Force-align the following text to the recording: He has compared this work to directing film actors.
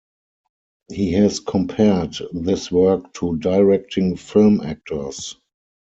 He 0.91 1.11
has 1.11 1.39
compared 1.39 2.15
this 2.33 2.71
work 2.71 3.13
to 3.13 3.37
directing 3.37 4.15
film 4.15 4.59
actors. 4.61 5.35